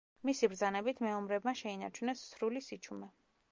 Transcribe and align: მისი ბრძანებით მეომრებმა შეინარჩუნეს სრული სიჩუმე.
მისი 0.27 0.47
ბრძანებით 0.53 1.01
მეომრებმა 1.07 1.53
შეინარჩუნეს 1.61 2.25
სრული 2.33 2.65
სიჩუმე. 2.71 3.15